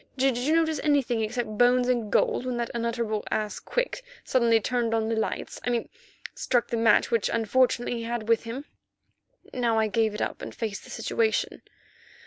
Did 0.17 0.35
you 0.35 0.55
notice 0.55 0.79
anything 0.83 1.21
except 1.21 1.59
bones 1.59 1.87
and 1.87 2.11
gold 2.11 2.43
when 2.47 2.57
that 2.57 2.71
unutterable 2.73 3.23
ass, 3.29 3.59
Quick, 3.59 4.03
suddenly 4.23 4.59
turned 4.59 4.95
on 4.95 5.09
the 5.09 5.15
lights—I 5.15 5.69
mean 5.69 5.89
struck 6.33 6.69
the 6.69 6.75
match 6.77 7.11
which 7.11 7.29
unfortunately 7.31 7.97
he 7.99 8.03
had 8.05 8.27
with 8.27 8.45
him." 8.45 8.65
Now 9.53 9.77
I 9.77 9.85
gave 9.85 10.15
it 10.15 10.21
up 10.23 10.41
and 10.41 10.55
faced 10.55 10.85
the 10.85 10.89
situation. 10.89 11.61